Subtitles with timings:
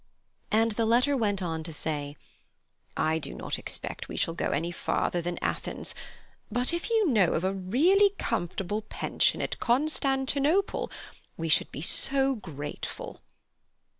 [0.49, 2.17] And the letter went on to say:
[2.97, 5.93] "I do not expect we shall go any further than Athens,
[6.51, 10.89] but if you knew of a really comfortable pension at Constantinople,
[11.37, 13.21] we should be so grateful."